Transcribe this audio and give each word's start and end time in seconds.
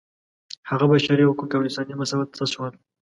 هغه 0.69 0.85
بشري 0.93 1.23
حقوق 1.29 1.49
او 1.55 1.61
انساني 1.65 1.93
مساوات 2.01 2.29
څه 2.37 2.45
شول. 2.53 2.73